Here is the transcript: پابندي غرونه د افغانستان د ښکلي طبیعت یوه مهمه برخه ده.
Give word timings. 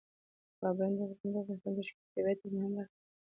پابندي 0.59 1.03
غرونه 1.09 1.29
د 1.33 1.37
افغانستان 1.57 1.73
د 1.75 1.79
ښکلي 1.87 2.03
طبیعت 2.11 2.39
یوه 2.41 2.53
مهمه 2.55 2.83
برخه 2.87 2.91
ده. 2.97 3.09